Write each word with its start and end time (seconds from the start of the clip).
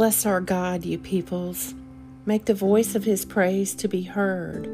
Bless 0.00 0.24
our 0.24 0.40
God, 0.40 0.86
you 0.86 0.96
peoples. 0.96 1.74
Make 2.24 2.46
the 2.46 2.54
voice 2.54 2.94
of 2.94 3.04
his 3.04 3.26
praise 3.26 3.74
to 3.74 3.86
be 3.86 4.00
heard, 4.00 4.64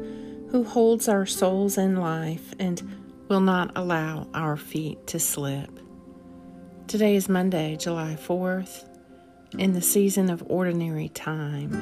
who 0.51 0.63
holds 0.63 1.09
our 1.09 1.25
souls 1.25 1.77
in 1.77 1.97
life 1.97 2.53
and 2.59 2.81
will 3.27 3.41
not 3.41 3.73
allow 3.75 4.29
our 4.33 4.55
feet 4.55 5.05
to 5.07 5.19
slip. 5.19 5.81
Today 6.87 7.17
is 7.17 7.27
Monday, 7.27 7.75
July 7.75 8.15
4th, 8.17 8.87
in 9.57 9.73
the 9.73 9.81
season 9.81 10.29
of 10.29 10.45
ordinary 10.47 11.09
time, 11.09 11.73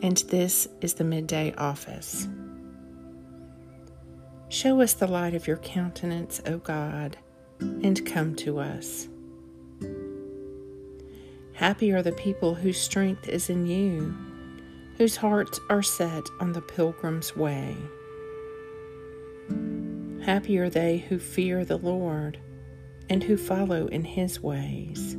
and 0.00 0.16
this 0.30 0.66
is 0.80 0.94
the 0.94 1.04
midday 1.04 1.52
office. 1.58 2.26
Show 4.48 4.80
us 4.80 4.94
the 4.94 5.06
light 5.06 5.34
of 5.34 5.46
your 5.46 5.58
countenance, 5.58 6.40
O 6.46 6.56
God, 6.56 7.18
and 7.60 8.06
come 8.06 8.34
to 8.36 8.60
us. 8.60 9.08
Happy 11.56 11.90
are 11.90 12.02
the 12.02 12.12
people 12.12 12.54
whose 12.54 12.78
strength 12.78 13.30
is 13.30 13.48
in 13.48 13.64
you, 13.64 14.14
whose 14.98 15.16
hearts 15.16 15.58
are 15.70 15.82
set 15.82 16.22
on 16.38 16.52
the 16.52 16.60
pilgrim's 16.60 17.34
way. 17.34 17.74
Happy 20.22 20.58
are 20.58 20.68
they 20.68 20.98
who 20.98 21.18
fear 21.18 21.64
the 21.64 21.78
Lord 21.78 22.38
and 23.08 23.24
who 23.24 23.38
follow 23.38 23.86
in 23.86 24.04
his 24.04 24.38
ways. 24.38 25.16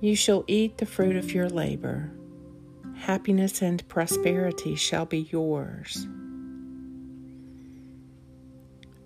You 0.00 0.16
shall 0.16 0.44
eat 0.46 0.78
the 0.78 0.86
fruit 0.86 1.16
of 1.16 1.32
your 1.32 1.50
labor. 1.50 2.12
Happiness 2.96 3.60
and 3.60 3.86
prosperity 3.88 4.74
shall 4.74 5.04
be 5.04 5.28
yours. 5.30 6.08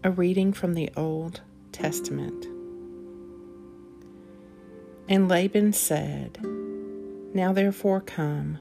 A 0.04 0.12
reading 0.12 0.52
from 0.52 0.74
the 0.74 0.90
Old 0.96 1.40
Testament. 1.72 2.57
And 5.08 5.28
Laban 5.28 5.72
said, 5.72 6.38
Now 7.34 7.52
therefore 7.52 8.00
come, 8.00 8.58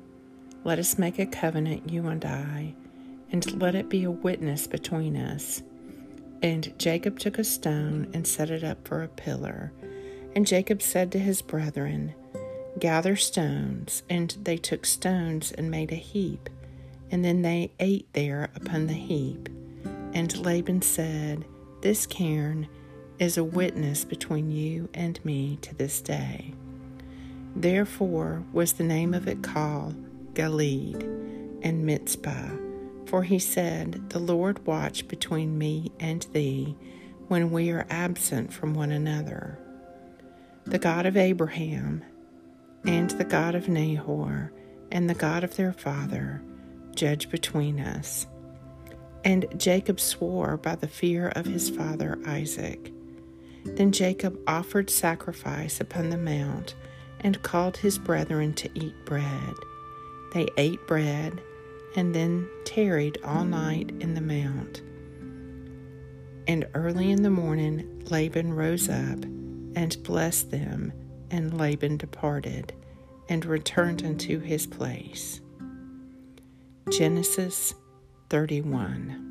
let 0.63 0.79
us 0.79 0.97
make 0.97 1.19
a 1.19 1.25
covenant, 1.25 1.89
you 1.89 2.07
and 2.07 2.23
I, 2.23 2.73
and 3.31 3.61
let 3.61 3.75
it 3.75 3.89
be 3.89 4.03
a 4.03 4.11
witness 4.11 4.67
between 4.67 5.17
us. 5.17 5.61
And 6.41 6.77
Jacob 6.77 7.19
took 7.19 7.37
a 7.37 7.43
stone 7.43 8.09
and 8.13 8.25
set 8.25 8.49
it 8.49 8.63
up 8.63 8.87
for 8.87 9.03
a 9.03 9.07
pillar. 9.07 9.73
And 10.35 10.45
Jacob 10.45 10.81
said 10.81 11.11
to 11.11 11.19
his 11.19 11.41
brethren, 11.41 12.13
Gather 12.79 13.15
stones. 13.15 14.03
And 14.09 14.35
they 14.43 14.57
took 14.57 14.85
stones 14.85 15.51
and 15.51 15.71
made 15.71 15.91
a 15.91 15.95
heap. 15.95 16.49
And 17.09 17.25
then 17.25 17.41
they 17.41 17.71
ate 17.79 18.07
there 18.13 18.49
upon 18.55 18.87
the 18.87 18.93
heap. 18.93 19.49
And 20.13 20.37
Laban 20.37 20.81
said, 20.81 21.45
This 21.81 22.05
cairn 22.05 22.67
is 23.19 23.37
a 23.37 23.43
witness 23.43 24.05
between 24.05 24.51
you 24.51 24.89
and 24.93 25.23
me 25.25 25.57
to 25.61 25.73
this 25.75 26.01
day. 26.01 26.53
Therefore 27.55 28.43
was 28.53 28.73
the 28.73 28.83
name 28.83 29.13
of 29.13 29.27
it 29.27 29.41
called 29.41 29.95
Gilead 30.35 31.01
and 31.63 31.85
Mizpah, 31.85 32.51
for 33.07 33.23
he 33.23 33.39
said, 33.39 34.09
The 34.09 34.19
Lord 34.19 34.65
watch 34.65 35.07
between 35.07 35.57
me 35.57 35.91
and 35.99 36.27
thee 36.33 36.75
when 37.27 37.49
we 37.51 37.71
are 37.71 37.87
absent 37.89 38.53
from 38.53 38.73
one 38.73 38.91
another. 38.91 39.57
The 40.65 40.79
God 40.79 41.05
of 41.05 41.17
Abraham 41.17 42.03
and 42.85 43.09
the 43.11 43.25
God 43.25 43.55
of 43.55 43.67
Nahor 43.67 44.51
and 44.91 45.09
the 45.09 45.15
God 45.15 45.43
of 45.43 45.55
their 45.55 45.73
father 45.73 46.41
judge 46.95 47.29
between 47.29 47.79
us. 47.79 48.27
And 49.23 49.45
Jacob 49.57 49.99
swore 49.99 50.57
by 50.57 50.75
the 50.75 50.87
fear 50.87 51.29
of 51.29 51.45
his 51.45 51.69
father 51.69 52.17
Isaac. 52.25 52.91
Then 53.63 53.91
Jacob 53.91 54.39
offered 54.47 54.89
sacrifice 54.89 55.79
upon 55.81 56.09
the 56.09 56.17
mount 56.17 56.75
and 57.21 57.41
called 57.41 57.77
his 57.77 57.97
brethren 57.97 58.53
to 58.53 58.69
eat 58.73 58.93
bread. 59.05 59.53
They 60.33 60.47
ate 60.57 60.85
bread 60.87 61.41
and 61.95 62.13
then 62.13 62.47
tarried 62.65 63.17
all 63.23 63.45
night 63.45 63.91
in 63.99 64.13
the 64.13 64.21
mount. 64.21 64.81
And 66.47 66.67
early 66.73 67.11
in 67.11 67.23
the 67.23 67.29
morning 67.29 68.03
Laban 68.09 68.53
rose 68.53 68.87
up 68.87 69.23
and 69.75 69.97
blessed 70.03 70.51
them, 70.51 70.93
and 71.29 71.57
Laban 71.57 71.97
departed 71.97 72.73
and 73.29 73.45
returned 73.45 74.03
unto 74.03 74.39
his 74.39 74.65
place. 74.65 75.41
Genesis 76.89 77.75
31. 78.29 79.26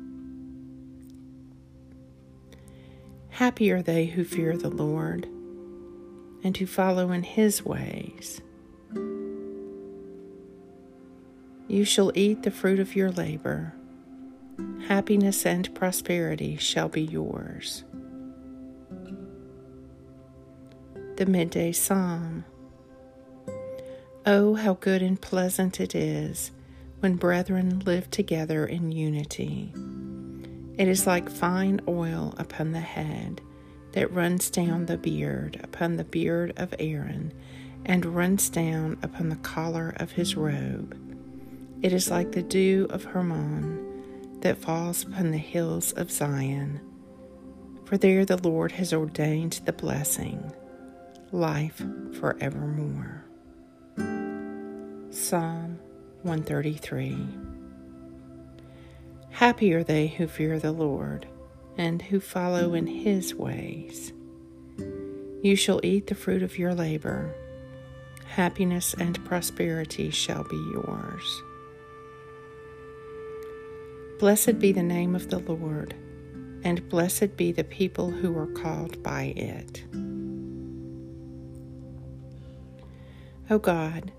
Happy 3.37 3.69
are 3.69 3.83
they 3.83 4.07
who 4.07 4.23
fear 4.23 4.57
the 4.57 4.67
Lord 4.67 5.25
and 6.43 6.57
who 6.57 6.65
follow 6.65 7.11
in 7.11 7.21
his 7.21 7.63
ways. 7.63 8.41
You 11.67 11.85
shall 11.85 12.11
eat 12.15 12.41
the 12.41 12.49
fruit 12.49 12.79
of 12.79 12.95
your 12.95 13.11
labor. 13.11 13.75
Happiness 14.87 15.45
and 15.45 15.71
prosperity 15.75 16.57
shall 16.57 16.89
be 16.89 17.03
yours. 17.03 17.83
The 21.17 21.27
Midday 21.27 21.73
Psalm. 21.73 22.43
Oh, 24.25 24.55
how 24.55 24.73
good 24.73 25.03
and 25.03 25.21
pleasant 25.21 25.79
it 25.79 25.93
is 25.93 26.49
when 27.01 27.17
brethren 27.17 27.81
live 27.85 28.09
together 28.09 28.65
in 28.65 28.91
unity. 28.91 29.75
It 30.77 30.87
is 30.87 31.07
like 31.07 31.29
fine 31.29 31.81
oil 31.87 32.35
upon 32.37 32.71
the 32.71 32.79
head 32.79 33.41
that 33.93 34.13
runs 34.13 34.51
down 34.51 34.85
the 34.85 34.97
beard, 34.97 35.59
upon 35.63 35.95
the 35.95 36.03
beard 36.03 36.53
of 36.55 36.75
Aaron, 36.77 37.33
and 37.83 38.05
runs 38.05 38.49
down 38.49 38.99
upon 39.01 39.29
the 39.29 39.37
collar 39.37 39.95
of 39.97 40.11
his 40.11 40.35
robe. 40.35 40.95
It 41.81 41.93
is 41.93 42.11
like 42.11 42.31
the 42.31 42.43
dew 42.43 42.85
of 42.91 43.05
Hermon 43.05 44.39
that 44.41 44.59
falls 44.59 45.03
upon 45.03 45.31
the 45.31 45.37
hills 45.39 45.93
of 45.93 46.11
Zion. 46.11 46.79
For 47.85 47.97
there 47.97 48.23
the 48.23 48.37
Lord 48.37 48.73
has 48.73 48.93
ordained 48.93 49.61
the 49.65 49.73
blessing, 49.73 50.53
life 51.31 51.81
forevermore. 52.19 53.23
Psalm 55.09 55.79
133 56.21 57.46
Happy 59.37 59.71
are 59.71 59.83
they 59.83 60.07
who 60.07 60.25
fear 60.25 60.57
the 60.57 60.71
Lord 60.71 61.27
and 61.77 62.01
who 62.01 62.19
follow 62.19 62.73
in 62.73 62.87
his 62.87 63.35
ways. 63.35 64.11
You 65.43 65.55
shall 65.55 65.79
eat 65.83 66.07
the 66.07 66.15
fruit 66.15 66.41
of 66.41 66.57
your 66.57 66.73
labor. 66.73 67.35
Happiness 68.25 68.95
and 68.95 69.23
prosperity 69.25 70.09
shall 70.09 70.43
be 70.43 70.55
yours. 70.73 71.43
Blessed 74.17 74.57
be 74.57 74.71
the 74.71 74.81
name 74.81 75.13
of 75.15 75.29
the 75.29 75.37
Lord, 75.37 75.93
and 76.63 76.89
blessed 76.89 77.37
be 77.37 77.51
the 77.51 77.63
people 77.63 78.09
who 78.09 78.35
are 78.35 78.47
called 78.47 79.03
by 79.03 79.35
it. 79.37 79.83
O 83.51 83.59
God, 83.59 84.11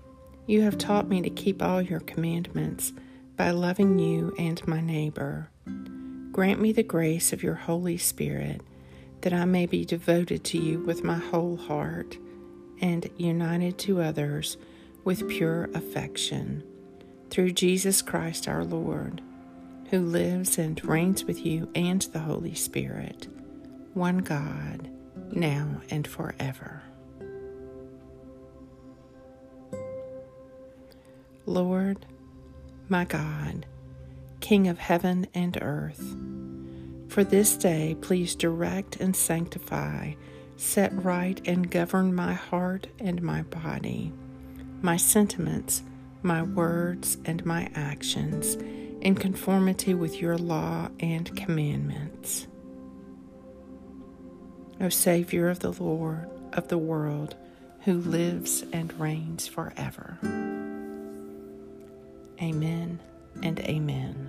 you 0.47 0.61
have 0.61 0.77
taught 0.77 1.09
me 1.09 1.21
to 1.21 1.29
keep 1.29 1.61
all 1.61 1.81
your 1.81 1.99
commandments 1.99 2.93
by 3.39 3.51
loving 3.51 3.97
you 3.97 4.35
and 4.37 4.67
my 4.67 4.81
neighbor. 4.81 5.49
Grant 6.33 6.59
me 6.59 6.73
the 6.73 6.83
grace 6.83 7.31
of 7.31 7.41
your 7.41 7.55
Holy 7.55 7.97
Spirit 7.97 8.59
that 9.21 9.31
I 9.31 9.45
may 9.45 9.65
be 9.65 9.85
devoted 9.85 10.43
to 10.43 10.57
you 10.57 10.79
with 10.81 11.05
my 11.05 11.17
whole 11.17 11.55
heart 11.55 12.17
and 12.81 13.09
united 13.15 13.77
to 13.79 14.01
others 14.01 14.57
with 15.05 15.29
pure 15.29 15.69
affection. 15.73 16.65
Through 17.29 17.51
Jesus 17.51 18.01
Christ 18.01 18.49
our 18.49 18.65
Lord, 18.65 19.21
who 19.89 20.01
lives 20.01 20.57
and 20.57 20.83
reigns 20.83 21.23
with 21.23 21.45
you 21.45 21.71
and 21.75 22.01
the 22.01 22.19
Holy 22.19 22.55
Spirit, 22.55 23.29
one 23.93 24.17
God, 24.17 24.89
now 25.31 25.79
and 25.89 26.05
forever. 26.05 26.83
Lord, 31.45 32.05
my 32.89 33.05
God, 33.05 33.65
King 34.39 34.67
of 34.67 34.79
heaven 34.79 35.27
and 35.33 35.57
earth. 35.61 36.15
For 37.07 37.23
this 37.23 37.55
day, 37.55 37.95
please 38.01 38.35
direct 38.35 38.97
and 38.97 39.15
sanctify, 39.15 40.13
set 40.57 40.91
right 41.03 41.41
and 41.45 41.69
govern 41.69 42.13
my 42.13 42.33
heart 42.33 42.87
and 42.99 43.21
my 43.21 43.43
body, 43.43 44.11
my 44.81 44.97
sentiments, 44.97 45.83
my 46.21 46.43
words, 46.43 47.17
and 47.25 47.45
my 47.45 47.69
actions 47.75 48.55
in 49.01 49.15
conformity 49.15 49.93
with 49.93 50.21
your 50.21 50.37
law 50.37 50.89
and 50.99 51.35
commandments. 51.35 52.47
O 54.81 54.89
Savior 54.89 55.49
of 55.49 55.59
the 55.59 55.71
Lord 55.71 56.29
of 56.53 56.67
the 56.67 56.77
world, 56.77 57.35
who 57.81 57.93
lives 57.93 58.63
and 58.73 58.97
reigns 58.99 59.47
forever. 59.47 60.17
Amen 62.41 62.99
and 63.43 63.59
amen. 63.59 64.28